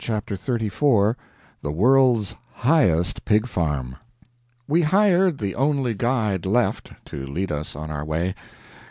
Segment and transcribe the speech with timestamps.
[0.03, 1.15] CHAPTER XXXIV
[1.61, 3.97] [The World's Highest Pig Farm]
[4.67, 8.33] We hired the only guide left, to lead us on our way.